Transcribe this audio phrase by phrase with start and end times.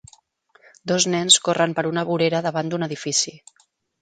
[0.91, 3.37] Dos nens corren per una vorera davant d'un edifici.